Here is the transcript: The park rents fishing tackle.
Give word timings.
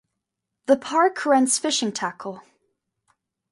The 0.65 0.77
park 0.77 1.27
rents 1.27 1.59
fishing 1.59 1.91
tackle. 1.91 2.41